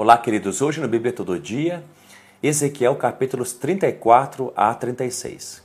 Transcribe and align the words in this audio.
Olá, 0.00 0.16
queridos. 0.16 0.62
Hoje 0.62 0.80
no 0.80 0.86
Bíblia 0.86 1.12
Todo 1.12 1.36
Dia, 1.40 1.82
Ezequiel 2.40 2.94
capítulos 2.94 3.52
34 3.52 4.52
a 4.54 4.72
36. 4.72 5.60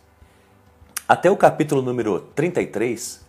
Até 1.08 1.30
o 1.30 1.38
capítulo 1.38 1.84
número 1.84 2.20
33, 2.34 3.24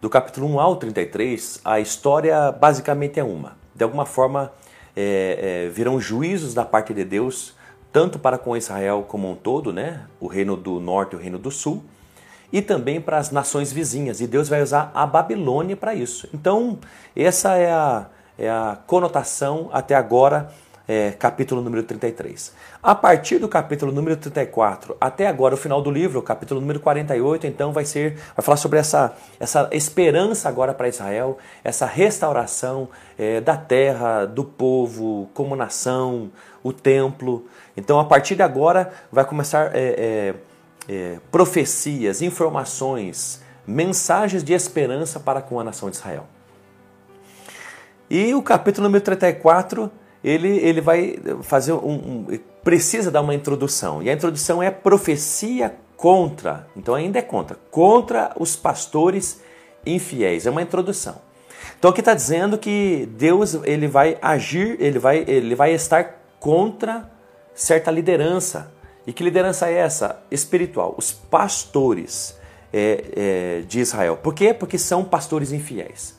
do 0.00 0.08
capítulo 0.08 0.46
1 0.54 0.60
ao 0.60 0.76
33, 0.76 1.60
a 1.64 1.80
história 1.80 2.52
basicamente 2.52 3.18
é 3.18 3.24
uma. 3.24 3.56
De 3.74 3.82
alguma 3.82 4.06
forma, 4.06 4.52
é, 4.94 5.64
é, 5.66 5.68
virão 5.70 6.00
juízos 6.00 6.54
da 6.54 6.64
parte 6.64 6.94
de 6.94 7.04
Deus, 7.04 7.56
tanto 7.92 8.16
para 8.16 8.38
com 8.38 8.56
Israel 8.56 9.04
como 9.08 9.28
um 9.28 9.34
todo, 9.34 9.72
né? 9.72 10.06
o 10.20 10.28
reino 10.28 10.56
do 10.56 10.78
norte 10.78 11.14
e 11.14 11.16
o 11.16 11.18
reino 11.18 11.36
do 11.36 11.50
sul, 11.50 11.82
e 12.52 12.62
também 12.62 13.00
para 13.00 13.18
as 13.18 13.32
nações 13.32 13.72
vizinhas. 13.72 14.20
E 14.20 14.26
Deus 14.28 14.48
vai 14.48 14.62
usar 14.62 14.92
a 14.94 15.04
Babilônia 15.04 15.76
para 15.76 15.96
isso. 15.96 16.28
Então, 16.32 16.78
essa 17.16 17.56
é 17.56 17.72
a 17.72 18.06
é 18.38 18.48
a 18.48 18.78
conotação 18.86 19.68
até 19.72 19.94
agora, 19.94 20.50
é, 20.86 21.12
capítulo 21.12 21.62
número 21.62 21.82
33. 21.82 22.52
A 22.82 22.94
partir 22.94 23.38
do 23.38 23.48
capítulo 23.48 23.90
número 23.90 24.16
34 24.16 24.96
até 25.00 25.26
agora, 25.26 25.54
o 25.54 25.56
final 25.56 25.80
do 25.80 25.90
livro, 25.90 26.20
capítulo 26.20 26.60
número 26.60 26.78
48, 26.80 27.46
então 27.46 27.72
vai 27.72 27.84
ser, 27.84 28.16
vai 28.36 28.44
falar 28.44 28.56
sobre 28.56 28.78
essa, 28.78 29.14
essa 29.40 29.68
esperança 29.72 30.48
agora 30.48 30.74
para 30.74 30.88
Israel, 30.88 31.38
essa 31.62 31.86
restauração 31.86 32.88
é, 33.18 33.40
da 33.40 33.56
terra, 33.56 34.26
do 34.26 34.44
povo, 34.44 35.30
como 35.32 35.56
nação, 35.56 36.30
o 36.62 36.72
templo. 36.72 37.46
Então, 37.76 37.98
a 37.98 38.04
partir 38.04 38.36
de 38.36 38.42
agora, 38.42 38.92
vai 39.10 39.24
começar 39.24 39.70
é, 39.74 40.34
é, 40.88 40.94
é 40.94 41.18
profecias, 41.30 42.20
informações, 42.20 43.42
mensagens 43.66 44.44
de 44.44 44.52
esperança 44.52 45.18
para 45.18 45.40
com 45.40 45.58
a 45.58 45.64
nação 45.64 45.88
de 45.88 45.96
Israel. 45.96 46.26
E 48.10 48.34
o 48.34 48.42
capítulo 48.42 48.86
número 48.86 49.02
34, 49.02 49.90
ele, 50.22 50.58
ele 50.58 50.80
vai 50.80 51.16
fazer 51.42 51.72
um, 51.72 51.92
um, 51.92 52.38
precisa 52.62 53.10
dar 53.10 53.20
uma 53.20 53.34
introdução. 53.34 54.02
E 54.02 54.10
a 54.10 54.12
introdução 54.12 54.62
é 54.62 54.70
profecia 54.70 55.74
contra, 55.96 56.66
então 56.76 56.94
ainda 56.94 57.18
é 57.18 57.22
contra, 57.22 57.56
contra 57.70 58.32
os 58.38 58.56
pastores 58.56 59.40
infiéis. 59.86 60.46
É 60.46 60.50
uma 60.50 60.62
introdução. 60.62 61.16
Então 61.78 61.90
aqui 61.90 62.00
está 62.00 62.14
dizendo 62.14 62.58
que 62.58 63.08
Deus 63.16 63.54
ele 63.64 63.88
vai 63.88 64.18
agir, 64.20 64.76
ele 64.80 64.98
vai, 64.98 65.24
ele 65.26 65.54
vai 65.54 65.72
estar 65.72 66.20
contra 66.38 67.10
certa 67.54 67.90
liderança. 67.90 68.72
E 69.06 69.12
que 69.12 69.22
liderança 69.22 69.68
é 69.68 69.74
essa? 69.74 70.22
Espiritual. 70.30 70.94
Os 70.96 71.12
pastores 71.12 72.38
é, 72.72 73.04
é, 73.16 73.60
de 73.62 73.80
Israel. 73.80 74.16
Por 74.16 74.34
quê? 74.34 74.52
Porque 74.52 74.78
são 74.78 75.04
pastores 75.04 75.52
infiéis. 75.52 76.18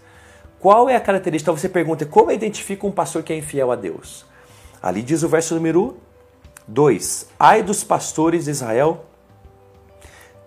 Qual 0.65 0.89
é 0.89 0.95
a 0.95 0.99
característica? 0.99 1.51
Então 1.51 1.55
você 1.55 1.69
pergunta, 1.69 2.07
como 2.07 2.31
identifica 2.31 2.87
um 2.87 2.91
pastor 2.91 3.21
que 3.21 3.31
é 3.31 3.37
infiel 3.37 3.71
a 3.71 3.75
Deus? 3.75 4.25
Ali 4.81 5.03
diz 5.03 5.21
o 5.21 5.29
verso 5.29 5.53
número 5.53 5.95
2: 6.67 7.27
Ai 7.37 7.61
dos 7.61 7.83
pastores 7.83 8.45
de 8.45 8.49
Israel 8.49 9.05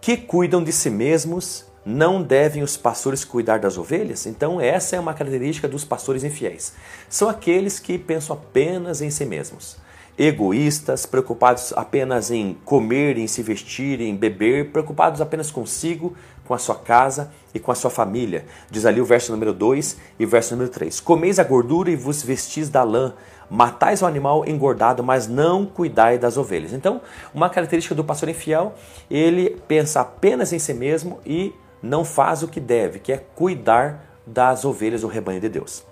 que 0.00 0.16
cuidam 0.16 0.64
de 0.64 0.72
si 0.72 0.90
mesmos, 0.90 1.66
não 1.86 2.20
devem 2.20 2.64
os 2.64 2.76
pastores 2.76 3.24
cuidar 3.24 3.60
das 3.60 3.78
ovelhas? 3.78 4.26
Então, 4.26 4.60
essa 4.60 4.96
é 4.96 4.98
uma 4.98 5.14
característica 5.14 5.68
dos 5.68 5.84
pastores 5.84 6.24
infiéis. 6.24 6.72
São 7.08 7.28
aqueles 7.28 7.78
que 7.78 7.96
pensam 7.96 8.34
apenas 8.34 9.00
em 9.00 9.10
si 9.10 9.24
mesmos 9.24 9.76
egoístas, 10.18 11.06
preocupados 11.06 11.72
apenas 11.76 12.32
em 12.32 12.54
comer, 12.64 13.16
em 13.16 13.28
se 13.28 13.40
vestir, 13.40 14.00
em 14.00 14.16
beber, 14.16 14.72
preocupados 14.72 15.20
apenas 15.20 15.48
consigo, 15.48 16.16
com 16.48 16.54
a 16.54 16.58
sua 16.58 16.74
casa 16.74 17.30
e 17.54 17.60
com 17.60 17.70
a 17.70 17.74
sua 17.74 17.90
família. 17.90 18.46
Diz 18.70 18.86
ali 18.86 19.02
o 19.02 19.04
verso 19.04 19.30
número 19.30 19.52
2 19.52 19.98
e 20.18 20.24
verso 20.24 20.54
número 20.54 20.70
3. 20.70 20.98
Comeis 20.98 21.38
a 21.38 21.44
gordura 21.44 21.90
e 21.90 21.96
vos 21.96 22.22
vestis 22.22 22.70
da 22.70 22.82
lã, 22.82 23.12
matais 23.50 24.00
o 24.00 24.06
animal 24.06 24.48
engordado, 24.48 25.04
mas 25.04 25.28
não 25.28 25.66
cuidai 25.66 26.16
das 26.16 26.38
ovelhas. 26.38 26.72
Então, 26.72 27.02
uma 27.34 27.50
característica 27.50 27.94
do 27.94 28.02
pastor 28.02 28.30
infiel, 28.30 28.74
ele 29.10 29.60
pensa 29.68 30.00
apenas 30.00 30.50
em 30.54 30.58
si 30.58 30.72
mesmo 30.72 31.20
e 31.26 31.54
não 31.82 32.02
faz 32.02 32.42
o 32.42 32.48
que 32.48 32.60
deve, 32.60 32.98
que 32.98 33.12
é 33.12 33.18
cuidar 33.34 34.06
das 34.26 34.64
ovelhas 34.64 35.02
do 35.02 35.06
rebanho 35.06 35.40
de 35.40 35.50
Deus. 35.50 35.84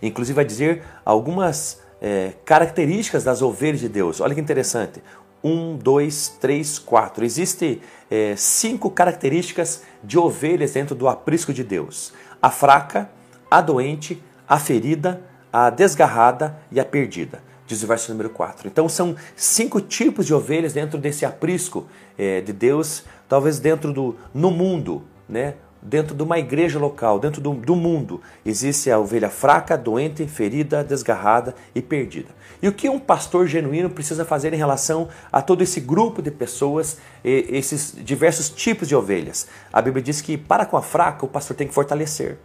Inclusive 0.00 0.34
vai 0.34 0.44
dizer 0.46 0.82
algumas 1.04 1.80
é, 2.00 2.32
características 2.44 3.22
das 3.22 3.42
ovelhas 3.42 3.80
de 3.80 3.88
Deus. 3.88 4.20
Olha 4.20 4.34
que 4.34 4.40
interessante. 4.40 5.02
Um, 5.46 5.76
dois, 5.76 6.36
três, 6.40 6.76
quatro. 6.76 7.24
Existem 7.24 7.80
é, 8.10 8.34
cinco 8.34 8.90
características 8.90 9.84
de 10.02 10.18
ovelhas 10.18 10.72
dentro 10.72 10.96
do 10.96 11.06
aprisco 11.06 11.52
de 11.52 11.62
Deus: 11.62 12.12
a 12.42 12.50
fraca, 12.50 13.08
a 13.48 13.60
doente, 13.60 14.20
a 14.48 14.58
ferida, 14.58 15.22
a 15.52 15.70
desgarrada 15.70 16.58
e 16.72 16.80
a 16.80 16.84
perdida. 16.84 17.40
Diz 17.64 17.80
o 17.80 17.86
verso 17.86 18.10
número 18.10 18.30
4. 18.30 18.66
Então 18.66 18.88
são 18.88 19.14
cinco 19.36 19.80
tipos 19.80 20.26
de 20.26 20.34
ovelhas 20.34 20.72
dentro 20.72 20.98
desse 20.98 21.24
aprisco 21.24 21.86
é, 22.18 22.40
de 22.40 22.52
Deus, 22.52 23.04
talvez 23.28 23.60
dentro 23.60 23.92
do 23.92 24.16
no 24.34 24.50
mundo, 24.50 25.04
né? 25.28 25.54
Dentro 25.86 26.16
de 26.16 26.22
uma 26.22 26.38
igreja 26.38 26.78
local, 26.78 27.18
dentro 27.20 27.40
do, 27.40 27.54
do, 27.54 27.76
mundo, 27.76 28.20
existe 28.44 28.90
a 28.90 28.98
ovelha 28.98 29.30
fraca, 29.30 29.78
doente, 29.78 30.26
ferida, 30.26 30.82
desgarrada 30.82 31.54
e 31.74 31.80
perdida. 31.80 32.28
E 32.60 32.66
o 32.66 32.72
que 32.72 32.88
um 32.88 32.98
pastor 32.98 33.46
genuíno 33.46 33.88
precisa 33.88 34.24
fazer 34.24 34.52
em 34.52 34.56
relação 34.56 35.08
a 35.30 35.40
todo 35.40 35.62
esse 35.62 35.80
grupo 35.80 36.20
de 36.20 36.30
pessoas, 36.30 36.98
esses 37.22 37.94
diversos 37.96 38.50
tipos 38.50 38.88
de 38.88 38.96
ovelhas? 38.96 39.46
A 39.72 39.80
Bíblia 39.80 40.02
diz 40.02 40.20
que 40.20 40.36
para 40.36 40.66
com 40.66 40.76
a 40.76 40.82
fraca 40.82 41.24
o 41.24 41.28
pastor 41.28 41.56
tem 41.56 41.68
que 41.68 41.74
fortalecer, 41.74 42.38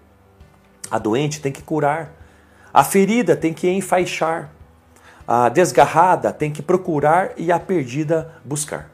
a 0.89 0.99
doente 0.99 1.41
tem 1.41 1.51
que 1.51 1.63
curar, 1.63 2.13
a 2.71 2.83
ferida 2.83 3.35
tem 3.35 3.53
que 3.53 3.67
enfaixar, 3.69 4.51
a 5.27 5.49
desgarrada 5.49 6.31
tem 6.31 6.51
que 6.51 6.61
procurar 6.61 7.31
e 7.37 7.51
a 7.51 7.59
perdida 7.59 8.35
buscar. 8.45 8.91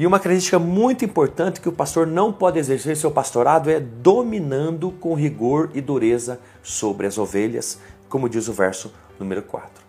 E 0.00 0.06
uma 0.06 0.18
característica 0.18 0.58
muito 0.58 1.04
importante 1.04 1.60
que 1.60 1.68
o 1.68 1.72
pastor 1.72 2.06
não 2.06 2.32
pode 2.32 2.58
exercer 2.58 2.96
seu 2.96 3.10
pastorado 3.10 3.68
é 3.68 3.78
dominando 3.78 4.90
com 4.92 5.12
rigor 5.12 5.68
e 5.74 5.82
dureza 5.82 6.40
sobre 6.62 7.06
as 7.06 7.18
ovelhas, 7.18 7.78
como 8.08 8.26
diz 8.26 8.48
o 8.48 8.52
verso 8.54 8.90
número 9.18 9.42
4. 9.42 9.84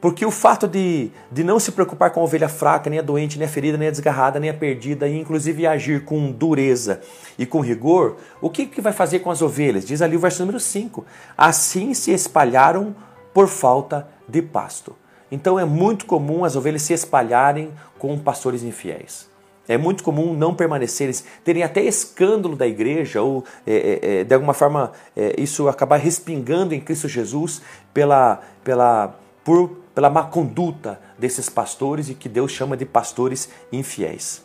Porque 0.00 0.24
o 0.24 0.30
fato 0.30 0.68
de, 0.68 1.10
de 1.32 1.42
não 1.42 1.58
se 1.58 1.72
preocupar 1.72 2.12
com 2.12 2.20
a 2.20 2.22
ovelha 2.22 2.48
fraca, 2.48 2.88
nem 2.88 3.00
a 3.00 3.02
doente, 3.02 3.40
nem 3.40 3.48
a 3.48 3.50
ferida, 3.50 3.76
nem 3.76 3.88
a 3.88 3.90
desgarrada, 3.90 4.38
nem 4.38 4.50
a 4.50 4.54
perdida, 4.54 5.08
e 5.08 5.18
inclusive 5.18 5.66
agir 5.66 6.04
com 6.04 6.30
dureza 6.30 7.00
e 7.36 7.44
com 7.44 7.58
rigor, 7.58 8.18
o 8.40 8.48
que, 8.48 8.66
que 8.66 8.80
vai 8.80 8.92
fazer 8.92 9.18
com 9.18 9.32
as 9.32 9.42
ovelhas? 9.42 9.84
Diz 9.84 10.00
ali 10.00 10.14
o 10.14 10.20
verso 10.20 10.42
número 10.42 10.60
5: 10.60 11.04
Assim 11.36 11.92
se 11.92 12.12
espalharam 12.12 12.94
por 13.34 13.48
falta 13.48 14.06
de 14.28 14.40
pasto. 14.40 14.94
Então 15.28 15.58
é 15.58 15.64
muito 15.64 16.06
comum 16.06 16.44
as 16.44 16.54
ovelhas 16.54 16.82
se 16.82 16.92
espalharem 16.92 17.72
com 17.98 18.16
pastores 18.16 18.62
infiéis. 18.62 19.34
É 19.68 19.76
muito 19.76 20.04
comum 20.04 20.34
não 20.34 20.54
permanecerem, 20.54 21.14
terem 21.44 21.62
até 21.62 21.82
escândalo 21.82 22.54
da 22.54 22.66
igreja, 22.66 23.22
ou 23.22 23.44
é, 23.66 23.74
é, 23.74 24.20
é, 24.20 24.24
de 24.24 24.34
alguma 24.34 24.54
forma 24.54 24.92
é, 25.16 25.34
isso 25.38 25.68
acabar 25.68 25.96
respingando 25.96 26.74
em 26.74 26.80
Cristo 26.80 27.08
Jesus 27.08 27.60
pela, 27.92 28.40
pela, 28.62 29.18
por, 29.44 29.76
pela 29.94 30.08
má 30.08 30.24
conduta 30.24 31.00
desses 31.18 31.48
pastores 31.48 32.08
e 32.08 32.14
que 32.14 32.28
Deus 32.28 32.52
chama 32.52 32.76
de 32.76 32.84
pastores 32.84 33.48
infiéis. 33.72 34.44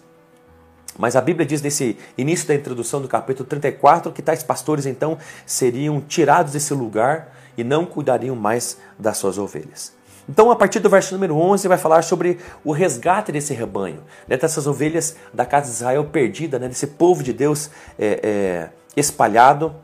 Mas 0.97 1.15
a 1.15 1.21
Bíblia 1.21 1.45
diz 1.45 1.61
nesse 1.61 1.97
início 2.17 2.47
da 2.47 2.55
introdução 2.55 3.01
do 3.01 3.07
capítulo 3.07 3.47
34 3.47 4.11
que 4.11 4.21
tais 4.21 4.43
pastores 4.43 4.85
então 4.85 5.17
seriam 5.45 6.01
tirados 6.01 6.53
desse 6.53 6.73
lugar 6.73 7.33
e 7.57 7.63
não 7.63 7.85
cuidariam 7.85 8.35
mais 8.35 8.77
das 8.97 9.17
suas 9.17 9.37
ovelhas. 9.37 9.93
Então, 10.31 10.49
a 10.49 10.55
partir 10.55 10.79
do 10.79 10.89
verso 10.89 11.13
número 11.13 11.35
11, 11.35 11.67
vai 11.67 11.77
falar 11.77 12.03
sobre 12.03 12.39
o 12.63 12.71
resgate 12.71 13.33
desse 13.33 13.53
rebanho, 13.53 14.01
né, 14.25 14.37
dessas 14.37 14.65
ovelhas 14.65 15.17
da 15.33 15.45
casa 15.45 15.65
de 15.65 15.73
Israel 15.73 16.05
perdida, 16.05 16.57
né, 16.57 16.69
desse 16.69 16.87
povo 16.87 17.21
de 17.21 17.33
Deus 17.33 17.69
é, 17.99 18.21
é, 18.23 18.69
espalhado, 18.95 19.75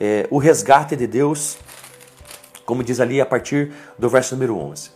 é, 0.00 0.26
o 0.30 0.38
resgate 0.38 0.96
de 0.96 1.06
Deus, 1.06 1.58
como 2.64 2.82
diz 2.82 2.98
ali 2.98 3.20
a 3.20 3.26
partir 3.26 3.74
do 3.98 4.08
verso 4.08 4.34
número 4.34 4.56
11. 4.56 4.90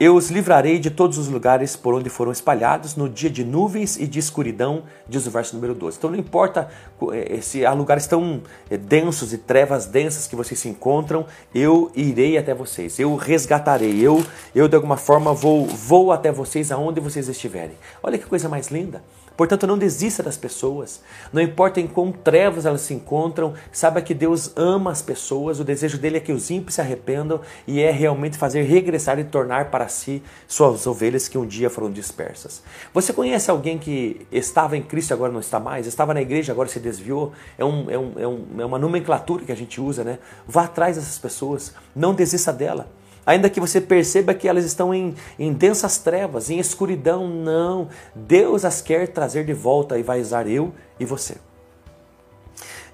Eu 0.00 0.16
os 0.16 0.30
livrarei 0.30 0.78
de 0.78 0.88
todos 0.88 1.18
os 1.18 1.28
lugares 1.28 1.76
por 1.76 1.92
onde 1.92 2.08
foram 2.08 2.32
espalhados 2.32 2.96
no 2.96 3.06
dia 3.06 3.28
de 3.28 3.44
nuvens 3.44 3.98
e 3.98 4.06
de 4.06 4.18
escuridão, 4.18 4.84
diz 5.06 5.26
o 5.26 5.30
verso 5.30 5.54
número 5.54 5.74
12. 5.74 5.98
Então 5.98 6.10
não 6.10 6.18
importa 6.18 6.70
eh, 7.12 7.38
se 7.42 7.66
há 7.66 7.74
lugares 7.74 8.06
tão 8.06 8.42
eh, 8.70 8.78
densos 8.78 9.34
e 9.34 9.36
trevas 9.36 9.84
densas 9.84 10.26
que 10.26 10.34
vocês 10.34 10.58
se 10.58 10.70
encontram, 10.70 11.26
eu 11.54 11.92
irei 11.94 12.38
até 12.38 12.54
vocês, 12.54 12.98
eu 12.98 13.14
resgatarei, 13.14 14.00
eu, 14.00 14.24
eu 14.54 14.68
de 14.68 14.74
alguma 14.74 14.96
forma 14.96 15.34
vou, 15.34 15.66
vou 15.66 16.12
até 16.12 16.32
vocês 16.32 16.72
aonde 16.72 16.98
vocês 16.98 17.28
estiverem. 17.28 17.76
Olha 18.02 18.16
que 18.16 18.24
coisa 18.24 18.48
mais 18.48 18.68
linda. 18.68 19.02
Portanto, 19.40 19.66
não 19.66 19.78
desista 19.78 20.22
das 20.22 20.36
pessoas. 20.36 21.00
Não 21.32 21.40
importa 21.40 21.80
em 21.80 21.86
quão 21.86 22.12
trevas 22.12 22.66
elas 22.66 22.82
se 22.82 22.92
encontram, 22.92 23.54
saiba 23.72 24.02
que 24.02 24.12
Deus 24.12 24.52
ama 24.54 24.90
as 24.90 25.00
pessoas. 25.00 25.58
O 25.58 25.64
desejo 25.64 25.96
dele 25.96 26.18
é 26.18 26.20
que 26.20 26.30
os 26.30 26.50
ímpios 26.50 26.74
se 26.74 26.82
arrependam 26.82 27.40
e 27.66 27.80
é 27.80 27.90
realmente 27.90 28.36
fazer 28.36 28.64
regressar 28.64 29.18
e 29.18 29.24
tornar 29.24 29.70
para 29.70 29.88
si 29.88 30.22
suas 30.46 30.86
ovelhas 30.86 31.26
que 31.26 31.38
um 31.38 31.46
dia 31.46 31.70
foram 31.70 31.90
dispersas. 31.90 32.62
Você 32.92 33.14
conhece 33.14 33.50
alguém 33.50 33.78
que 33.78 34.26
estava 34.30 34.76
em 34.76 34.82
Cristo 34.82 35.12
e 35.12 35.14
agora 35.14 35.32
não 35.32 35.40
está 35.40 35.58
mais? 35.58 35.86
Estava 35.86 36.12
na 36.12 36.20
igreja 36.20 36.52
agora 36.52 36.68
se 36.68 36.78
desviou? 36.78 37.32
É, 37.56 37.64
um, 37.64 37.90
é, 37.90 37.98
um, 37.98 38.12
é, 38.18 38.28
um, 38.28 38.44
é 38.58 38.64
uma 38.66 38.78
nomenclatura 38.78 39.42
que 39.46 39.52
a 39.52 39.56
gente 39.56 39.80
usa, 39.80 40.04
né? 40.04 40.18
Vá 40.46 40.64
atrás 40.64 40.96
dessas 40.96 41.16
pessoas. 41.16 41.72
Não 41.96 42.12
desista 42.12 42.52
dela. 42.52 42.99
Ainda 43.30 43.48
que 43.48 43.60
você 43.60 43.80
perceba 43.80 44.34
que 44.34 44.48
elas 44.48 44.64
estão 44.64 44.92
em, 44.92 45.14
em 45.38 45.52
densas 45.52 45.98
trevas, 45.98 46.50
em 46.50 46.58
escuridão, 46.58 47.28
não. 47.28 47.88
Deus 48.14 48.64
as 48.64 48.80
quer 48.80 49.08
trazer 49.08 49.44
de 49.44 49.52
volta 49.52 49.98
e 49.98 50.02
vai 50.02 50.20
usar 50.20 50.46
eu 50.46 50.72
e 50.98 51.04
você. 51.04 51.36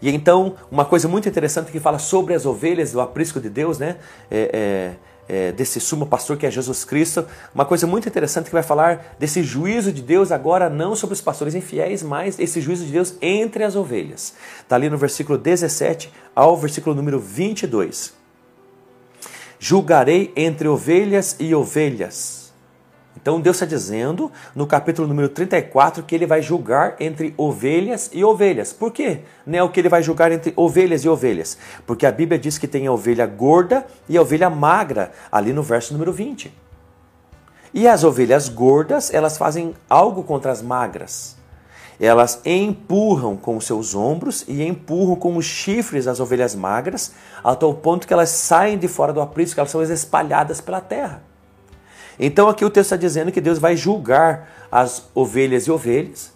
E 0.01 0.11
então, 0.11 0.55
uma 0.71 0.85
coisa 0.85 1.09
muito 1.09 1.29
interessante 1.29 1.73
que 1.73 1.81
fala 1.81 1.99
sobre 1.99 2.35
as 2.35 2.45
ovelhas 2.45 2.93
do 2.93 3.01
aprisco 3.01 3.41
de 3.41 3.49
Deus, 3.49 3.79
né? 3.79 3.97
É, 4.31 4.51
é, 4.53 5.07
é, 5.29 5.53
desse 5.53 5.81
sumo 5.81 6.07
pastor 6.07 6.37
que 6.37 6.47
é 6.47 6.51
Jesus 6.51 6.85
Cristo. 6.85 7.27
Uma 7.55 7.65
coisa 7.65 7.87
muito 7.87 8.07
interessante 8.07 8.47
que 8.47 8.53
vai 8.53 8.63
falar 8.63 9.17
desse 9.19 9.43
juízo 9.43 9.91
de 9.91 10.03
Deus 10.03 10.31
agora 10.31 10.69
não 10.69 10.95
sobre 10.95 11.15
os 11.15 11.21
pastores 11.21 11.55
infiéis, 11.55 12.03
mas 12.03 12.39
esse 12.39 12.61
juízo 12.61 12.85
de 12.85 12.93
Deus 12.93 13.17
entre 13.21 13.65
as 13.65 13.75
ovelhas. 13.75 14.35
Está 14.61 14.77
ali 14.77 14.89
no 14.89 14.99
versículo 14.99 15.39
17 15.39 16.13
ao 16.35 16.57
versículo 16.57 16.95
número 16.95 17.19
22. 17.19 18.26
Julgarei 19.59 20.33
entre 20.37 20.69
ovelhas 20.69 21.37
e 21.39 21.55
ovelhas 21.55 22.47
então 23.27 23.41
Deus 23.41 23.57
está 23.57 23.67
dizendo 23.67 24.31
no 24.55 24.69
capítulo 24.69 25.09
número 25.09 25.29
34 25.29 26.05
que 26.05 26.15
ele 26.15 26.27
vai 26.27 26.41
julgar 26.41 26.95
entre 27.01 27.35
ovelhas 27.37 28.09
e 28.13 28.23
ovelhas. 28.23 28.73
Por 28.73 28.93
quê? 28.93 29.23
É 29.51 29.61
o 29.65 29.69
que 29.69 29.81
ele 29.81 29.89
vai 29.89 30.01
julgar 30.01 30.31
entre 30.31 30.53
ovelhas 30.55 31.05
e 31.05 31.09
ovelhas. 31.09 31.59
Porque 31.85 32.07
a 32.07 32.13
Bíblia 32.13 32.39
diz 32.39 32.57
que 32.57 32.69
tem 32.69 32.87
a 32.87 32.93
ovelha 32.93 33.27
gorda 33.27 33.85
e 34.09 34.17
a 34.17 34.23
ovelha 34.23 34.49
magra, 34.49 35.11
ali 35.33 35.53
no 35.53 35.61
verso 35.61 35.93
número 35.93 36.13
20. 36.13 36.53
E 37.75 37.89
as 37.89 38.05
ovelhas 38.05 38.49
gordas, 38.49 39.13
elas 39.13 39.37
fazem 39.37 39.75
algo 39.91 40.23
contra 40.23 40.53
as 40.53 40.63
magras. 40.63 41.36
Elas 41.99 42.41
empurram 42.45 43.37
com 43.37 43.57
os 43.57 43.65
seus 43.65 43.95
ombros 43.95 44.45
e 44.47 44.63
empurram 44.63 45.17
com 45.17 45.37
os 45.37 45.47
chifres 45.47 46.07
as 46.07 46.21
ovelhas 46.21 46.55
magras, 46.55 47.13
a 47.43 47.55
tal 47.55 47.73
ponto 47.75 48.07
que 48.07 48.13
elas 48.13 48.29
saem 48.31 48.77
de 48.77 48.87
fora 48.87 49.13
do 49.13 49.21
aprisco, 49.21 49.59
elas 49.59 49.71
são 49.71 49.83
espalhadas 49.83 50.61
pela 50.61 50.81
terra. 50.81 51.23
Então 52.19 52.49
aqui 52.49 52.65
o 52.65 52.71
texto 52.71 52.87
está 52.87 52.97
dizendo 52.97 53.33
que 53.33 53.41
Deus 53.41 53.59
vai 53.59 53.77
julgar 53.77 54.69
as 54.71 55.09
ovelhas 55.15 55.67
e 55.67 55.71
ovelhas, 55.71 56.33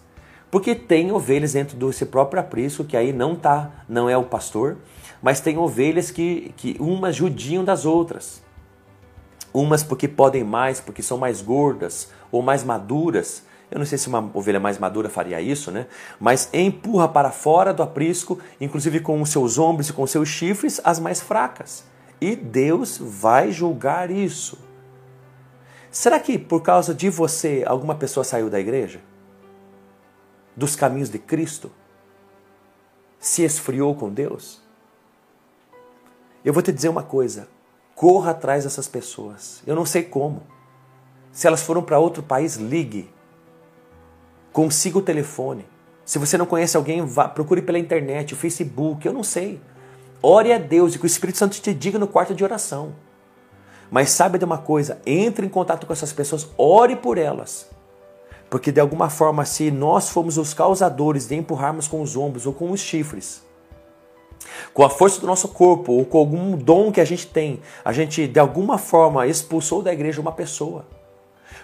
porque 0.49 0.75
tem 0.75 1.11
ovelhas 1.11 1.53
dentro 1.53 1.77
desse 1.77 2.05
próprio 2.05 2.41
aprisco 2.41 2.83
que 2.83 2.97
aí 2.97 3.13
não 3.13 3.35
tá, 3.35 3.71
não 3.87 4.09
é 4.09 4.17
o 4.17 4.23
pastor, 4.23 4.77
mas 5.21 5.39
tem 5.39 5.57
ovelhas 5.57 6.11
que, 6.11 6.53
que 6.57 6.75
umas 6.79 7.15
judiam 7.15 7.63
das 7.63 7.85
outras. 7.85 8.41
Umas 9.53 9.83
porque 9.83 10.07
podem 10.07 10.43
mais, 10.43 10.79
porque 10.79 11.03
são 11.03 11.17
mais 11.17 11.41
gordas 11.41 12.09
ou 12.31 12.41
mais 12.41 12.63
maduras. 12.63 13.43
Eu 13.71 13.79
não 13.79 13.85
sei 13.85 13.97
se 13.97 14.09
uma 14.09 14.29
ovelha 14.33 14.59
mais 14.59 14.77
madura 14.77 15.09
faria 15.09 15.39
isso, 15.39 15.71
né? 15.71 15.87
Mas 16.19 16.49
empurra 16.51 17.07
para 17.07 17.31
fora 17.31 17.73
do 17.73 17.81
aprisco, 17.81 18.37
inclusive 18.59 18.99
com 18.99 19.21
os 19.21 19.29
seus 19.29 19.57
ombros 19.57 19.87
e 19.87 19.93
com 19.93 20.03
os 20.03 20.11
seus 20.11 20.27
chifres, 20.27 20.81
as 20.83 20.99
mais 20.99 21.21
fracas. 21.21 21.85
E 22.19 22.35
Deus 22.35 22.97
vai 23.01 23.49
julgar 23.49 24.11
isso. 24.11 24.57
Será 25.89 26.19
que 26.19 26.37
por 26.37 26.61
causa 26.61 26.93
de 26.93 27.09
você 27.09 27.63
alguma 27.65 27.95
pessoa 27.95 28.25
saiu 28.25 28.49
da 28.49 28.59
igreja? 28.59 28.99
Dos 30.55 30.75
caminhos 30.75 31.09
de 31.09 31.17
Cristo? 31.17 31.71
Se 33.19 33.41
esfriou 33.43 33.95
com 33.95 34.09
Deus? 34.09 34.61
Eu 36.43 36.51
vou 36.51 36.61
te 36.61 36.73
dizer 36.73 36.89
uma 36.89 37.03
coisa: 37.03 37.47
corra 37.95 38.31
atrás 38.31 38.65
dessas 38.65 38.87
pessoas. 38.87 39.63
Eu 39.65 39.75
não 39.75 39.85
sei 39.85 40.03
como. 40.03 40.43
Se 41.31 41.47
elas 41.47 41.61
foram 41.61 41.81
para 41.81 41.99
outro 41.99 42.21
país, 42.21 42.55
ligue. 42.55 43.09
Consiga 44.51 44.97
o 44.97 45.01
telefone. 45.01 45.65
Se 46.03 46.19
você 46.19 46.37
não 46.37 46.45
conhece 46.45 46.75
alguém, 46.75 47.05
vá, 47.05 47.27
procure 47.27 47.61
pela 47.61 47.79
internet, 47.79 48.33
o 48.33 48.37
Facebook, 48.37 49.05
eu 49.05 49.13
não 49.13 49.23
sei. 49.23 49.61
Ore 50.21 50.51
a 50.51 50.57
Deus 50.57 50.93
e 50.93 50.99
que 50.99 51.05
o 51.05 51.07
Espírito 51.07 51.37
Santo 51.37 51.59
te 51.59 51.73
diga 51.73 51.97
no 51.97 52.07
quarto 52.07 52.33
de 52.33 52.43
oração. 52.43 52.93
Mas 53.89 54.09
saiba 54.11 54.37
de 54.37 54.45
uma 54.45 54.57
coisa: 54.57 55.01
entre 55.05 55.45
em 55.45 55.49
contato 55.49 55.87
com 55.87 55.93
essas 55.93 56.13
pessoas, 56.13 56.47
ore 56.57 56.95
por 56.95 57.17
elas. 57.17 57.69
Porque 58.49 58.71
de 58.71 58.81
alguma 58.81 59.09
forma, 59.09 59.45
se 59.45 59.71
nós 59.71 60.09
fomos 60.09 60.37
os 60.37 60.53
causadores 60.53 61.27
de 61.27 61.35
empurrarmos 61.35 61.87
com 61.87 62.01
os 62.01 62.17
ombros 62.17 62.45
ou 62.45 62.53
com 62.53 62.71
os 62.71 62.81
chifres, 62.81 63.41
com 64.73 64.83
a 64.83 64.89
força 64.89 65.21
do 65.21 65.27
nosso 65.27 65.47
corpo 65.47 65.93
ou 65.93 66.05
com 66.05 66.17
algum 66.17 66.57
dom 66.57 66.91
que 66.91 66.99
a 66.99 67.05
gente 67.05 67.27
tem, 67.27 67.61
a 67.83 67.93
gente 67.93 68.27
de 68.27 68.39
alguma 68.39 68.77
forma 68.77 69.25
expulsou 69.25 69.81
da 69.81 69.93
igreja 69.93 70.19
uma 70.19 70.33
pessoa. 70.33 70.85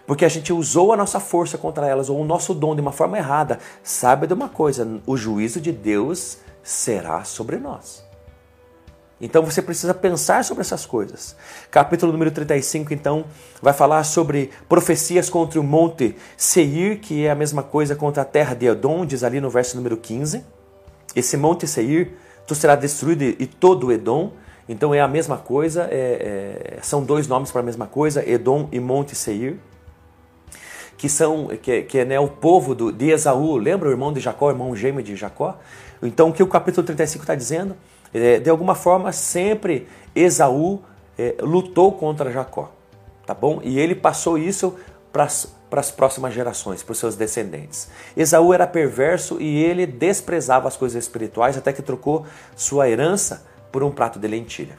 Porque 0.06 0.26
a 0.26 0.30
gente 0.30 0.54
usou 0.54 0.94
a 0.94 0.98
nossa 0.98 1.20
força 1.20 1.58
contra 1.58 1.88
elas 1.88 2.10
ou 2.10 2.20
o 2.20 2.26
nosso 2.26 2.54
dom 2.54 2.76
de 2.76 2.82
uma 2.82 2.92
forma 2.92 3.18
errada. 3.18 3.60
Saiba 3.84 4.28
de 4.28 4.34
uma 4.34 4.50
coisa: 4.50 4.88
o 5.06 5.18
juízo 5.18 5.60
de 5.60 5.72
Deus 5.72 6.38
será 6.64 7.24
sobre 7.24 7.58
nós. 7.58 8.08
Então 9.20 9.44
você 9.44 9.62
precisa 9.62 9.94
pensar 9.94 10.44
sobre 10.44 10.62
essas 10.62 10.86
coisas. 10.86 11.36
Capítulo 11.72 12.12
número 12.12 12.30
35, 12.30 12.94
então, 12.94 13.26
vai 13.62 13.74
falar 13.74 14.04
sobre 14.04 14.52
profecias 14.70 15.28
contra 15.30 15.60
o 15.60 15.64
monte 15.64 16.16
Seir, 16.36 17.00
que 17.00 17.26
é 17.26 17.32
a 17.32 17.36
mesma 17.36 17.64
coisa 17.64 17.96
contra 17.96 18.22
a 18.22 18.26
terra 18.26 18.54
de 18.54 18.68
Edom, 18.68 19.06
diz 19.06 19.24
ali 19.24 19.42
no 19.42 19.50
verso 19.50 19.76
número 19.76 19.98
15. 19.98 20.46
Esse 21.16 21.36
monte 21.36 21.66
Seir, 21.66 22.14
tu 22.46 22.54
será 22.54 22.76
destruído 22.76 23.24
e 23.24 23.48
todo 23.48 23.92
Edom. 23.92 24.32
Então 24.70 24.94
é 24.94 25.00
a 25.00 25.08
mesma 25.08 25.38
coisa, 25.38 25.88
é, 25.90 26.76
é, 26.78 26.82
são 26.82 27.04
dois 27.04 27.28
nomes 27.28 27.50
para 27.52 27.62
a 27.62 27.64
mesma 27.64 27.88
coisa, 27.88 28.28
Edom 28.30 28.68
e 28.72 28.80
Monte 28.80 29.16
Seir. 29.16 29.58
Que 30.98 31.08
são 31.08 31.48
que, 31.62 31.84
que 31.84 32.00
é 32.00 32.06
né, 32.06 32.20
o 32.20 32.28
povo 32.28 32.74
do, 32.74 32.92
de 32.92 33.10
Esaú, 33.10 33.56
lembra 33.56 33.88
o 33.88 33.92
irmão 33.92 34.12
de 34.12 34.20
Jacó, 34.20 34.48
o 34.48 34.50
irmão 34.50 34.76
gêmeo 34.76 35.04
de 35.04 35.16
Jacó? 35.16 35.58
Então 36.02 36.30
o 36.30 36.34
que 36.34 36.42
o 36.42 36.48
capítulo 36.48 36.86
35 36.86 37.24
está 37.24 37.36
dizendo? 37.36 37.76
É, 38.14 38.40
de 38.40 38.50
alguma 38.50 38.74
forma, 38.74 39.12
sempre 39.12 39.88
Esaú 40.16 40.82
é, 41.18 41.36
lutou 41.40 41.92
contra 41.92 42.32
Jacó, 42.32 42.72
tá 43.26 43.34
bom? 43.34 43.60
E 43.64 43.80
ele 43.80 43.96
passou 43.96 44.38
isso 44.38 44.76
para 45.12 45.24
as 45.80 45.92
próximas 45.92 46.34
gerações, 46.34 46.84
para 46.84 46.92
os 46.92 47.00
seus 47.00 47.16
descendentes. 47.16 47.90
Esaú 48.16 48.54
era 48.54 48.68
perverso 48.68 49.42
e 49.42 49.64
ele 49.64 49.86
desprezava 49.86 50.68
as 50.68 50.78
coisas 50.78 51.04
espirituais 51.04 51.58
até 51.58 51.74
que 51.74 51.82
trocou 51.82 52.26
sua 52.56 52.90
herança 52.90 53.46
por 53.72 53.84
um 53.84 53.92
prato 53.92 54.20
de 54.20 54.28
lentilha. 54.28 54.78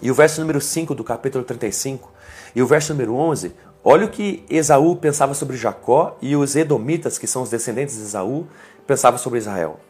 E 0.00 0.10
o 0.10 0.14
verso 0.14 0.40
número 0.40 0.60
5 0.60 0.94
do 0.94 1.02
capítulo 1.02 1.44
35 1.44 2.10
e 2.54 2.62
o 2.62 2.66
verso 2.66 2.92
número 2.92 3.14
11, 3.14 3.52
olha 3.84 4.06
o 4.06 4.10
que 4.10 4.44
Esaú 4.48 4.96
pensava 4.96 5.34
sobre 5.34 5.56
Jacó 5.56 6.16
e 6.20 6.36
os 6.36 6.56
edomitas, 6.56 7.18
que 7.18 7.26
são 7.26 7.42
os 7.42 7.50
descendentes 7.50 7.96
de 7.96 8.02
Esaú, 8.02 8.46
pensavam 8.86 9.18
sobre 9.18 9.38
Israel 9.38 9.80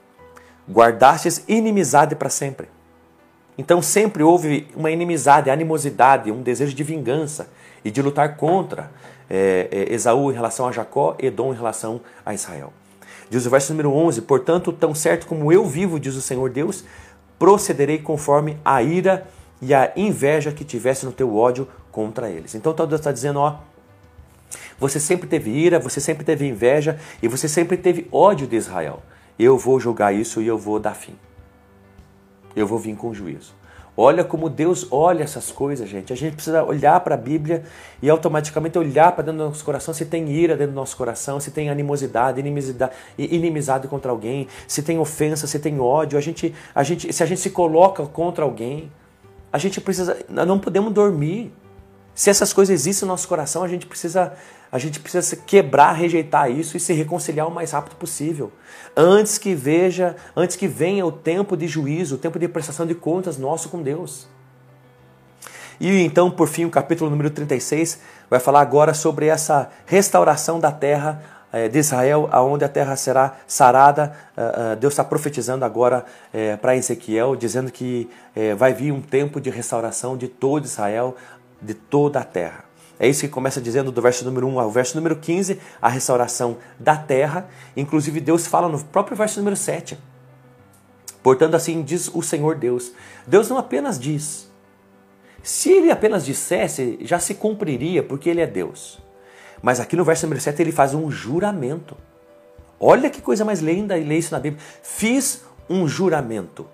guardastes 0.71 1.43
inimizade 1.49 2.15
para 2.15 2.29
sempre. 2.29 2.69
Então 3.57 3.83
sempre 3.83 4.23
houve 4.23 4.69
uma 4.77 4.91
inimizade, 4.91 5.51
animosidade, 5.51 6.31
um 6.31 6.43
desejo 6.43 6.75
de 6.75 6.85
vingança 6.85 7.49
e 7.85 7.91
de 7.91 8.01
lutar 8.03 8.37
contra 8.37 8.91
é, 9.29 9.69
é, 9.71 9.95
Esaú 9.95 10.31
em 10.31 10.35
relação 10.35 10.67
a 10.69 10.73
Jacó, 10.73 11.17
Edom 11.19 11.53
em 11.53 11.57
relação 11.57 12.01
a 12.25 12.35
Israel. 12.35 12.73
Diz 13.29 13.47
o 13.47 13.51
verso 13.51 13.73
número 13.73 13.93
11: 13.93 14.23
Portanto, 14.23 14.73
tão 14.73 14.95
certo 14.95 15.27
como 15.27 15.53
eu 15.53 15.65
vivo, 15.67 15.99
diz 15.99 16.15
o 16.15 16.23
Senhor 16.23 16.51
Deus, 16.51 16.85
procederei 17.39 17.99
conforme 17.99 18.59
a 18.65 18.83
ira 18.83 19.27
e 19.61 19.75
a 19.75 19.93
inveja 19.97 20.53
que 20.53 20.65
tivesse 20.65 21.05
no 21.05 21.13
teu 21.13 21.37
ódio 21.37 21.67
contra 21.91 22.31
eles. 22.31 22.55
Então 22.55 22.73
Deus 22.73 22.93
está 22.93 23.11
dizendo: 23.11 23.41
ó, 23.41 23.57
você 24.79 25.01
sempre 25.01 25.29
teve 25.29 25.51
ira, 25.51 25.79
você 25.79 26.01
sempre 26.01 26.25
teve 26.25 26.47
inveja 26.47 26.99
e 27.23 27.29
você 27.29 27.49
sempre 27.49 27.77
teve 27.77 28.07
ódio 28.13 28.47
de 28.47 28.57
Israel 28.57 29.03
eu 29.39 29.57
vou 29.57 29.79
julgar 29.79 30.13
isso 30.13 30.43
e 30.43 30.47
eu 30.47 30.59
vou 30.59 30.81
dar 30.81 30.95
fim. 30.95 31.15
Eu 32.57 32.67
vou 32.67 32.79
vir 32.79 32.97
com 32.97 33.15
juízo. 33.15 33.57
Olha 33.97 34.25
como 34.25 34.49
Deus 34.49 34.87
olha 34.91 35.25
essas 35.25 35.51
coisas, 35.51 35.89
gente. 35.89 36.13
A 36.13 36.17
gente 36.17 36.35
precisa 36.35 36.63
olhar 36.63 36.99
para 37.01 37.15
a 37.15 37.19
Bíblia 37.19 37.65
e 38.01 38.09
automaticamente 38.09 38.79
olhar 38.79 39.13
para 39.13 39.25
dentro 39.25 39.39
do 39.39 39.45
nosso 39.47 39.65
coração 39.65 39.93
se 39.93 40.07
tem 40.07 40.29
ira 40.29 40.57
dentro 40.57 40.73
do 40.73 40.77
nosso 40.77 40.97
coração, 40.97 41.41
se 41.41 41.51
tem 41.51 41.69
animosidade, 41.69 42.39
inimizade, 42.39 42.93
inimizade 43.17 43.89
contra 43.89 44.11
alguém, 44.11 44.47
se 44.69 44.83
tem 44.83 44.99
ofensa, 44.99 45.47
se 45.47 45.59
tem 45.59 45.81
ódio. 45.81 46.17
A 46.17 46.21
gente, 46.21 46.55
a 46.75 46.83
gente, 46.83 47.13
se 47.13 47.23
a 47.23 47.27
gente 47.27 47.41
se 47.41 47.51
coloca 47.51 48.07
contra 48.07 48.45
alguém, 48.45 48.91
a 49.53 49.59
gente 49.59 49.81
precisa, 49.81 50.17
não 50.29 50.59
podemos 50.59 50.93
dormir. 50.93 51.53
Se 52.19 52.31
essas 52.31 52.53
coisas 52.53 52.75
existem 52.75 53.07
no 53.07 53.13
nosso 53.13 53.29
coração, 53.29 53.63
a 53.63 53.69
gente 53.69 53.87
precisa 53.87 54.33
a 54.73 54.77
gente 54.77 54.99
precisa 54.99 55.37
quebrar, 55.37 55.93
rejeitar 55.93 56.51
isso 56.51 56.77
e 56.77 56.81
se 56.81 56.93
reconciliar 56.93 57.47
o 57.47 57.51
mais 57.51 57.71
rápido 57.71 57.95
possível. 57.95 58.51
Antes 58.97 59.39
que 59.39 59.55
veja, 59.55 60.17
antes 60.37 60.57
que 60.57 60.67
venha 60.67 61.07
o 61.07 61.13
tempo 61.13 61.57
de 61.57 61.69
juízo, 61.69 62.17
o 62.17 62.19
tempo 62.19 62.37
de 62.37 62.49
prestação 62.49 62.85
de 62.85 62.95
contas 62.95 63.39
nosso 63.39 63.69
com 63.69 63.81
Deus. 63.81 64.27
E 65.79 66.03
então, 66.03 66.29
por 66.29 66.49
fim, 66.49 66.65
o 66.65 66.71
capítulo 66.71 67.09
número 67.09 67.31
36 67.31 68.01
vai 68.29 68.41
falar 68.41 68.63
agora 68.63 68.95
sobre 68.95 69.27
essa 69.27 69.71
restauração 69.87 70.59
da 70.59 70.73
terra 70.73 71.23
eh, 71.51 71.67
de 71.67 71.79
Israel, 71.79 72.29
aonde 72.31 72.63
a 72.63 72.69
terra 72.69 72.95
será 72.95 73.37
sarada. 73.47 74.13
Eh, 74.37 74.73
eh, 74.73 74.77
Deus 74.77 74.93
está 74.93 75.03
profetizando 75.03 75.65
agora 75.65 76.05
para 76.61 76.77
Ezequiel, 76.77 77.35
dizendo 77.37 77.71
que 77.71 78.11
vai 78.57 78.73
vir 78.73 78.93
um 78.93 79.01
tempo 79.01 79.41
de 79.41 79.51
restauração 79.51 80.17
de 80.17 80.29
todo 80.29 80.65
Israel, 80.65 81.17
de 81.61 81.75
toda 81.75 82.21
a 82.21 82.25
terra. 82.25 82.65
É 82.99 83.07
isso 83.09 83.21
que 83.21 83.29
começa 83.29 83.61
dizendo 83.61 83.93
do 83.93 84.03
verso 84.03 84.25
número 84.25 84.47
1 84.49 84.59
ao 84.59 84.71
verso 84.71 84.97
número 84.97 85.17
15, 85.17 85.61
a 85.81 85.89
restauração 85.89 86.59
da 86.79 86.97
terra. 86.97 87.49
Inclusive, 87.77 88.21
Deus 88.21 88.47
fala 88.47 88.69
no 88.69 88.83
próprio 88.83 89.17
verso 89.17 89.39
número 89.39 89.57
7. 89.57 89.99
Portanto, 91.23 91.55
assim 91.55 91.83
diz 91.83 92.11
o 92.13 92.23
Senhor 92.23 92.57
Deus. 92.57 92.93
Deus 93.27 93.49
não 93.49 93.59
apenas 93.59 93.99
diz, 93.99 94.51
Se 95.43 95.71
ele 95.71 95.91
apenas 95.91 96.25
dissesse, 96.25 96.99
já 97.03 97.21
se 97.21 97.35
cumpriria, 97.35 98.03
porque 98.03 98.29
ele 98.29 98.41
é 98.41 98.47
Deus. 98.47 98.99
Mas 99.63 99.79
aqui 99.79 99.95
no 99.97 100.05
verso 100.05 100.27
número 100.27 100.41
7 100.41 100.61
ele 100.61 100.73
faz 100.73 100.95
um 100.95 101.11
juramento. 101.11 101.97
Olha 102.81 103.11
que 103.11 103.21
coisa 103.21 103.45
mais 103.45 103.61
linda 103.61 103.97
e 103.97 104.05
lê 104.05 104.19
isso 104.19 104.33
na 104.33 104.41
Bíblia. 104.41 104.63
Fiz 104.83 105.43
um 105.69 105.87
juramento. 105.87 106.67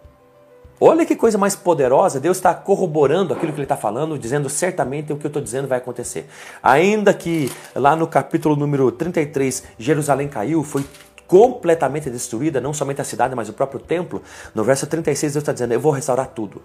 Olha 0.81 1.07
que 1.07 1.15
coisa 1.15 1.39
mais 1.39 1.55
poderosa, 1.55 2.19
Deus 2.19 2.37
está 2.37 2.53
corroborando 2.53 3.33
aquilo 3.33 3.53
que 3.53 3.59
ele 3.59 3.65
está 3.65 3.77
falando, 3.77 4.19
dizendo 4.19 4.51
certamente 4.51 5.13
o 5.13 5.17
que 5.17 5.25
eu 5.25 5.29
estou 5.29 5.41
dizendo 5.41 5.69
vai 5.69 5.79
acontecer. 5.79 6.29
Ainda 6.61 7.15
que 7.15 7.51
lá 7.77 7.95
no 7.95 8.09
capítulo 8.09 8.57
número 8.57 8.91
33, 8.91 9.63
Jerusalém 9.79 10.29
caiu, 10.29 10.65
foi 10.65 10.85
completamente 11.29 12.11
destruída, 12.11 12.61
não 12.61 12.75
somente 12.75 13.01
a 13.01 13.05
cidade, 13.05 13.35
mas 13.35 13.49
o 13.49 13.53
próprio 13.53 13.79
templo, 13.79 14.21
no 14.55 14.65
verso 14.65 14.87
36 14.87 15.33
Deus 15.33 15.43
está 15.43 15.53
dizendo: 15.53 15.73
Eu 15.73 15.81
vou 15.81 15.93
restaurar 15.93 16.27
tudo. 16.29 16.61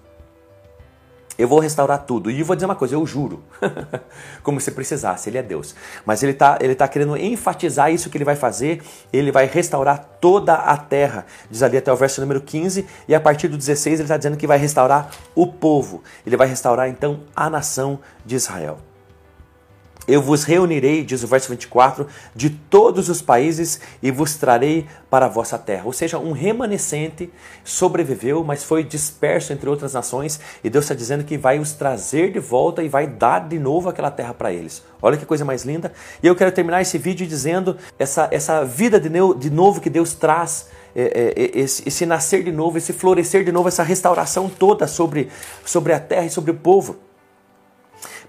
Eu 1.39 1.47
vou 1.47 1.59
restaurar 1.59 1.99
tudo. 1.99 2.29
E 2.29 2.43
vou 2.43 2.53
dizer 2.53 2.65
uma 2.65 2.75
coisa, 2.75 2.95
eu 2.95 3.05
juro. 3.05 3.41
Como 4.43 4.59
se 4.59 4.71
precisasse, 4.71 5.29
ele 5.29 5.37
é 5.37 5.41
Deus. 5.41 5.73
Mas 6.05 6.21
ele 6.21 6.33
está 6.33 6.57
ele 6.59 6.75
tá 6.75 6.85
querendo 6.85 7.15
enfatizar 7.15 7.89
isso 7.93 8.09
que 8.09 8.17
ele 8.17 8.25
vai 8.25 8.35
fazer. 8.35 8.81
Ele 9.13 9.31
vai 9.31 9.45
restaurar 9.45 10.17
toda 10.19 10.53
a 10.53 10.75
terra. 10.75 11.25
Diz 11.49 11.63
ali 11.63 11.77
até 11.77 11.93
o 11.93 11.95
verso 11.95 12.19
número 12.19 12.41
15. 12.41 12.85
E 13.07 13.15
a 13.15 13.21
partir 13.21 13.47
do 13.47 13.57
16 13.57 14.01
ele 14.01 14.03
está 14.03 14.17
dizendo 14.17 14.35
que 14.35 14.45
vai 14.45 14.57
restaurar 14.57 15.11
o 15.33 15.47
povo. 15.47 16.03
Ele 16.27 16.35
vai 16.35 16.45
restaurar 16.45 16.89
então 16.89 17.21
a 17.33 17.49
nação 17.49 17.99
de 18.25 18.35
Israel. 18.35 18.88
Eu 20.07 20.23
vos 20.23 20.43
reunirei, 20.43 21.03
diz 21.03 21.21
o 21.23 21.27
verso 21.27 21.49
24, 21.49 22.07
de 22.35 22.49
todos 22.49 23.09
os 23.09 23.21
países 23.21 23.79
e 24.01 24.09
vos 24.09 24.35
trarei 24.35 24.87
para 25.09 25.27
a 25.27 25.29
vossa 25.29 25.57
terra. 25.57 25.83
Ou 25.85 25.93
seja, 25.93 26.17
um 26.17 26.31
remanescente 26.31 27.31
sobreviveu, 27.63 28.43
mas 28.43 28.63
foi 28.63 28.83
disperso 28.83 29.53
entre 29.53 29.69
outras 29.69 29.93
nações 29.93 30.39
e 30.63 30.69
Deus 30.69 30.85
está 30.85 30.95
dizendo 30.95 31.23
que 31.23 31.37
vai 31.37 31.59
os 31.59 31.73
trazer 31.73 32.31
de 32.31 32.39
volta 32.39 32.81
e 32.81 32.89
vai 32.89 33.05
dar 33.05 33.47
de 33.47 33.59
novo 33.59 33.87
aquela 33.87 34.09
terra 34.09 34.33
para 34.33 34.51
eles. 34.51 34.83
Olha 35.01 35.15
que 35.15 35.25
coisa 35.25 35.45
mais 35.45 35.63
linda. 35.63 35.93
E 36.23 36.27
eu 36.27 36.35
quero 36.35 36.51
terminar 36.51 36.81
esse 36.81 36.97
vídeo 36.97 37.27
dizendo 37.27 37.77
essa, 37.97 38.27
essa 38.31 38.65
vida 38.65 38.99
de, 38.99 39.09
de 39.37 39.49
novo 39.49 39.79
que 39.79 39.89
Deus 39.89 40.13
traz. 40.13 40.67
É, 40.95 41.33
é, 41.37 41.59
esse, 41.59 41.87
esse 41.87 42.03
nascer 42.03 42.43
de 42.43 42.51
novo, 42.51 42.79
esse 42.79 42.91
florescer 42.91 43.43
de 43.43 43.51
novo, 43.51 43.67
essa 43.67 43.83
restauração 43.83 44.49
toda 44.49 44.87
sobre, 44.87 45.29
sobre 45.63 45.93
a 45.93 45.99
terra 45.99 46.25
e 46.25 46.29
sobre 46.31 46.49
o 46.49 46.55
povo. 46.55 46.97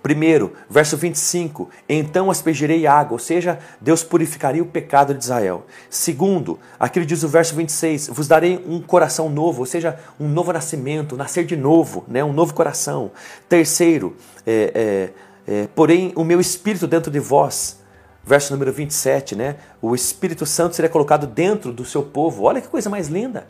Primeiro, 0.03 0.55
verso 0.69 0.97
25: 0.97 1.69
Então 1.87 2.31
aspergirei 2.31 2.87
água, 2.87 3.13
ou 3.13 3.19
seja, 3.19 3.59
Deus 3.81 4.03
purificaria 4.03 4.63
o 4.63 4.67
pecado 4.67 5.13
de 5.13 5.23
Israel. 5.23 5.67
Segundo, 5.91 6.59
aquilo 6.79 7.05
diz 7.05 7.23
o 7.23 7.29
verso 7.29 7.55
26: 7.55 8.09
Vos 8.09 8.27
darei 8.27 8.65
um 8.67 8.81
coração 8.81 9.29
novo, 9.29 9.61
ou 9.61 9.67
seja, 9.67 9.99
um 10.19 10.27
novo 10.27 10.53
nascimento, 10.53 11.17
nascer 11.17 11.45
de 11.45 11.57
novo, 11.57 12.05
né? 12.09 12.25
um 12.25 12.33
novo 12.33 12.55
coração. 12.55 13.11
Terceiro, 13.47 14.17
é, 14.47 15.11
é, 15.47 15.53
é, 15.53 15.69
porém 15.75 16.13
o 16.17 16.25
meu 16.25 16.41
espírito 16.41 16.87
dentro 16.87 17.11
de 17.11 17.21
vós. 17.21 17.79
Verso 18.23 18.53
número 18.53 18.71
27, 18.71 19.35
né? 19.35 19.57
O 19.81 19.95
Espírito 19.95 20.45
Santo 20.45 20.77
seria 20.77 20.91
colocado 20.91 21.27
dentro 21.27 21.73
do 21.73 21.87
seu 21.87 22.03
povo. 22.03 22.45
Olha 22.45 22.61
que 22.61 22.69
coisa 22.69 22.91
mais 22.91 23.09
linda. 23.09 23.47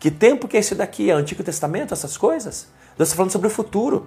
Que 0.00 0.10
tempo 0.10 0.48
que 0.48 0.56
é 0.56 0.60
esse 0.60 0.74
daqui? 0.74 1.10
É 1.10 1.12
Antigo 1.12 1.44
Testamento, 1.44 1.92
essas 1.92 2.16
coisas? 2.16 2.68
Deus 2.96 3.10
está 3.10 3.16
falando 3.16 3.30
sobre 3.30 3.48
o 3.48 3.50
futuro. 3.50 4.06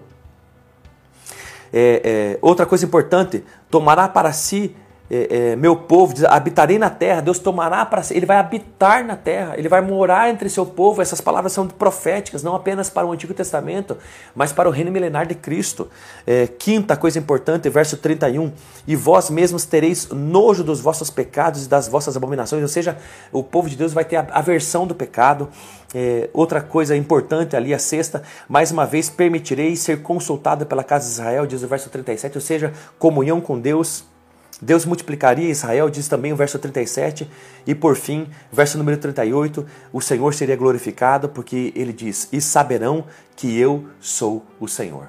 É, 1.73 2.01
é, 2.03 2.39
outra 2.41 2.65
coisa 2.65 2.85
importante, 2.85 3.43
tomará 3.69 4.07
para 4.07 4.33
si 4.33 4.75
é, 5.13 5.51
é, 5.51 5.55
meu 5.57 5.75
povo, 5.75 6.13
diz, 6.13 6.23
habitarei 6.23 6.79
na 6.79 6.89
terra, 6.89 7.19
Deus 7.19 7.37
tomará 7.37 7.85
para 7.85 8.01
si, 8.01 8.15
ele 8.15 8.25
vai 8.25 8.37
habitar 8.37 9.05
na 9.05 9.17
terra, 9.17 9.55
ele 9.57 9.67
vai 9.67 9.81
morar 9.81 10.29
entre 10.29 10.47
seu 10.47 10.65
povo. 10.65 11.01
Essas 11.01 11.19
palavras 11.19 11.51
são 11.51 11.67
proféticas, 11.67 12.41
não 12.41 12.55
apenas 12.55 12.89
para 12.89 13.05
o 13.05 13.11
Antigo 13.11 13.33
Testamento, 13.33 13.97
mas 14.33 14.53
para 14.53 14.69
o 14.69 14.71
reino 14.71 14.89
milenar 14.89 15.27
de 15.27 15.35
Cristo. 15.35 15.89
É, 16.25 16.47
quinta 16.47 16.95
coisa 16.95 17.19
importante, 17.19 17.67
verso 17.67 17.97
31, 17.97 18.53
e 18.87 18.95
vós 18.95 19.29
mesmos 19.29 19.65
tereis 19.65 20.07
nojo 20.07 20.63
dos 20.63 20.79
vossos 20.79 21.09
pecados 21.09 21.65
e 21.65 21.67
das 21.67 21.89
vossas 21.89 22.15
abominações, 22.15 22.61
ou 22.61 22.69
seja, 22.69 22.97
o 23.33 23.43
povo 23.43 23.69
de 23.69 23.75
Deus 23.75 23.91
vai 23.91 24.05
ter 24.05 24.15
aversão 24.31 24.87
do 24.87 24.95
pecado. 24.95 25.49
É, 25.93 26.29
outra 26.31 26.61
coisa 26.61 26.95
importante 26.95 27.53
ali, 27.53 27.73
a 27.73 27.79
sexta, 27.79 28.23
mais 28.47 28.71
uma 28.71 28.85
vez 28.85 29.09
permitirei 29.09 29.75
ser 29.75 30.01
consultado 30.01 30.65
pela 30.65 30.85
casa 30.85 31.05
de 31.05 31.11
Israel, 31.11 31.45
diz 31.45 31.63
o 31.63 31.67
verso 31.67 31.89
37, 31.89 32.37
ou 32.37 32.41
seja, 32.41 32.71
comunhão 32.97 33.41
com 33.41 33.59
Deus 33.59 34.05
Deus 34.61 34.85
multiplicaria 34.85 35.49
Israel, 35.49 35.89
diz 35.89 36.07
também 36.07 36.31
o 36.31 36.35
verso 36.35 36.59
37, 36.59 37.27
e 37.65 37.73
por 37.73 37.95
fim, 37.95 38.27
verso 38.51 38.77
número 38.77 38.97
38, 38.97 39.65
o 39.91 39.99
Senhor 39.99 40.33
seria 40.33 40.55
glorificado, 40.55 41.27
porque 41.27 41.73
ele 41.75 41.91
diz: 41.91 42.29
E 42.31 42.39
saberão 42.39 43.05
que 43.35 43.57
eu 43.57 43.87
sou 43.99 44.45
o 44.59 44.67
Senhor. 44.67 45.07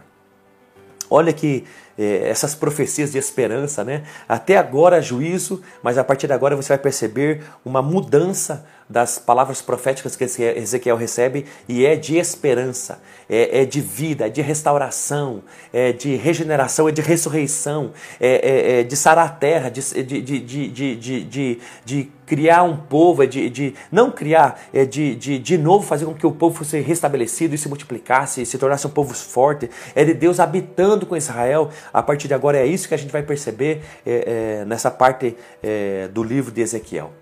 Olha 1.11 1.35
que 1.35 1.65
é, 1.99 2.31
essas 2.31 2.55
profecias 2.55 3.13
de 3.13 3.19
esperança, 3.19 3.85
né? 3.85 4.05
Até 4.27 4.57
agora 4.57 5.03
juízo, 5.03 5.61
mas 5.83 5.99
a 5.99 6.05
partir 6.05 6.27
de 6.27 6.33
agora 6.33 6.57
você 6.57 6.71
vai 6.71 6.79
perceber 6.79 7.43
uma 7.63 7.83
mudança 7.83 8.65
das 8.89 9.19
palavras 9.19 9.63
proféticas 9.63 10.17
que 10.17 10.25
Ezequiel 10.25 10.97
recebe 10.97 11.47
e 11.69 11.87
é 11.87 11.97
de 11.97 12.17
esperança, 12.19 13.01
é, 13.29 13.63
é 13.63 13.65
de 13.65 13.81
vida, 13.81 14.27
é 14.27 14.31
de 14.31 14.43
restauração, 14.43 15.43
é 15.73 15.93
de 15.93 16.17
regeneração, 16.17 16.89
é 16.89 16.93
de 16.93 17.01
ressurreição, 17.01 17.93
é, 18.21 18.29
é, 18.29 18.81
é 18.81 18.83
de 18.83 18.97
sarar 18.97 19.27
a 19.27 19.31
terra, 19.31 19.71
de, 19.71 19.81
de, 20.03 20.21
de, 20.21 20.97
de, 20.97 21.59
de, 21.85 22.13
criar 22.27 22.63
um 22.63 22.77
povo, 22.77 23.23
é 23.23 23.27
de, 23.27 23.51
de 23.51 23.75
não 23.91 24.11
criar, 24.11 24.61
é 24.73 24.85
de, 24.85 25.15
de, 25.17 25.39
de 25.39 25.59
novo 25.59 25.87
fazer 25.87 26.07
com 26.07 26.15
que 26.15 26.27
o 26.27 26.33
povo 26.33 26.57
fosse 26.57 26.81
restabelecido 26.81 27.55
e 27.55 27.59
se 27.59 27.69
multiplicasse, 27.69 28.43
e 28.43 28.47
se 28.47 28.57
tornasse 28.57 28.87
um 28.87 28.91
povo 28.91 29.15
forte, 29.15 29.69
é 29.95 30.05
de 30.05 30.15
Deus 30.15 30.41
habitando 30.41 31.05
com 31.05 31.17
Israel. 31.17 31.71
A 31.93 32.03
partir 32.03 32.29
de 32.29 32.35
agora 32.35 32.59
é 32.59 32.67
isso 32.67 32.89
que 32.89 32.95
a 32.95 32.99
gente 32.99 33.13
vai 33.13 33.23
perceber 33.23 33.83
é, 34.07 34.61
é, 34.61 34.65
nessa 34.65 34.91
parte 34.91 35.37
é, 35.63 36.09
do 36.09 36.23
livro 36.23 36.51
de 36.51 36.61
Ezequiel. 36.61 37.22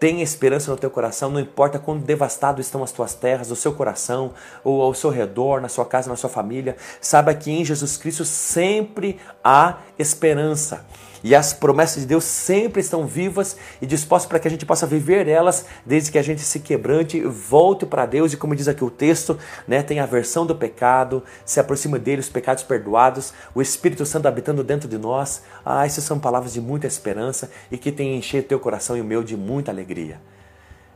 Tenha 0.00 0.22
esperança 0.22 0.70
no 0.70 0.78
teu 0.78 0.90
coração, 0.90 1.30
não 1.30 1.38
importa 1.38 1.78
quão 1.78 1.98
devastado 1.98 2.58
estão 2.58 2.82
as 2.82 2.90
tuas 2.90 3.14
terras, 3.14 3.50
o 3.50 3.56
seu 3.56 3.74
coração, 3.74 4.32
ou 4.64 4.80
ao 4.80 4.94
seu 4.94 5.10
redor, 5.10 5.60
na 5.60 5.68
sua 5.68 5.84
casa, 5.84 6.08
na 6.08 6.16
sua 6.16 6.30
família. 6.30 6.74
Saiba 7.02 7.34
que 7.34 7.50
em 7.50 7.62
Jesus 7.62 7.98
Cristo 7.98 8.24
sempre 8.24 9.20
há 9.44 9.76
esperança. 9.98 10.86
E 11.22 11.34
as 11.34 11.52
promessas 11.52 12.02
de 12.02 12.08
Deus 12.08 12.24
sempre 12.24 12.80
estão 12.80 13.06
vivas 13.06 13.56
e 13.80 13.86
dispostas 13.86 14.28
para 14.28 14.38
que 14.38 14.48
a 14.48 14.50
gente 14.50 14.64
possa 14.64 14.86
viver 14.86 15.28
elas, 15.28 15.66
desde 15.84 16.10
que 16.10 16.18
a 16.18 16.22
gente 16.22 16.40
se 16.40 16.60
quebrante, 16.60 17.20
volte 17.22 17.84
para 17.84 18.06
Deus 18.06 18.32
e, 18.32 18.36
como 18.36 18.56
diz 18.56 18.68
aqui 18.68 18.82
o 18.82 18.90
texto, 18.90 19.38
né, 19.68 19.82
tem 19.82 20.00
a 20.00 20.06
versão 20.06 20.46
do 20.46 20.54
pecado, 20.54 21.22
se 21.44 21.60
aproxima 21.60 21.98
dele, 21.98 22.20
os 22.20 22.28
pecados 22.28 22.62
perdoados, 22.62 23.32
o 23.54 23.60
Espírito 23.60 24.06
Santo 24.06 24.26
habitando 24.26 24.64
dentro 24.64 24.88
de 24.88 24.96
nós. 24.96 25.42
Ah, 25.64 25.84
essas 25.84 26.04
são 26.04 26.18
palavras 26.18 26.52
de 26.52 26.60
muita 26.60 26.86
esperança 26.86 27.50
e 27.70 27.76
que 27.76 27.92
tem 27.92 28.16
encher 28.16 28.44
teu 28.44 28.58
coração 28.58 28.96
e 28.96 29.00
o 29.00 29.04
meu 29.04 29.22
de 29.22 29.36
muita 29.36 29.70
alegria. 29.70 30.20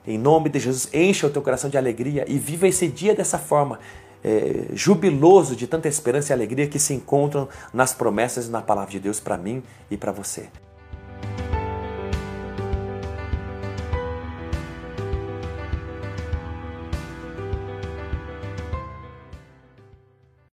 Em 0.07 0.19
nome 0.19 0.51
de 0.51 0.59
Jesus, 0.59 0.89
encha 0.93 1.27
o 1.27 1.31
teu 1.31 1.41
coração 1.41 1.71
de 1.71 1.79
alegria 1.79 2.27
e 2.29 2.39
viva 2.39 2.69
esse 2.69 2.87
dia 2.89 3.15
dessa 3.15 3.39
forma, 3.39 3.79
é, 4.25 4.67
jubiloso 4.73 5.55
de 5.55 5.67
tanta 5.67 5.87
esperança 5.87 6.33
e 6.33 6.35
alegria 6.35 6.67
que 6.67 6.79
se 6.79 6.95
encontram 6.95 7.49
nas 7.73 7.93
promessas 7.93 8.47
e 8.47 8.51
na 8.51 8.63
palavra 8.63 8.91
de 8.91 8.99
Deus 8.99 9.21
para 9.21 9.37
mim 9.37 9.63
e 9.91 9.97
para 9.97 10.11
você. 10.11 10.49